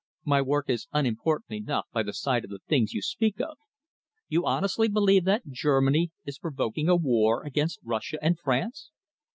[0.25, 3.59] "My work is unimportant enough by the side of the things you speak of.
[4.27, 8.89] You honestly believe that Germany is provoking a war against Russia and France?"